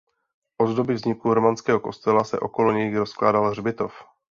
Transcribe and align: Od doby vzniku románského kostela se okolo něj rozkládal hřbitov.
Od 0.57 0.69
doby 0.73 0.93
vzniku 0.93 1.33
románského 1.33 1.79
kostela 1.79 2.23
se 2.23 2.39
okolo 2.39 2.71
něj 2.71 2.95
rozkládal 2.97 3.49
hřbitov. 3.49 3.93